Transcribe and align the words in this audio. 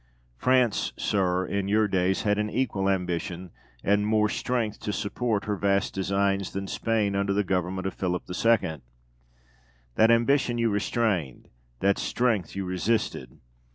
France, 0.35 0.93
sir, 0.97 1.45
in 1.45 1.67
your 1.67 1.87
days 1.87 2.23
had 2.23 2.39
an 2.39 2.49
equal 2.49 2.89
ambition 2.89 3.51
and 3.83 4.07
more 4.07 4.29
strength 4.29 4.79
to 4.79 4.91
support 4.91 5.45
her 5.45 5.55
vast 5.55 5.93
designs 5.93 6.53
than 6.53 6.65
Spain 6.65 7.15
under 7.15 7.33
the 7.33 7.43
government 7.43 7.85
of 7.85 7.93
Philip 7.93 8.23
II. 8.27 8.81
That 9.93 10.09
ambition 10.09 10.57
you 10.57 10.71
restrained, 10.71 11.49
that 11.81 11.99
strength 11.99 12.55
you 12.55 12.65
resisted. 12.65 13.41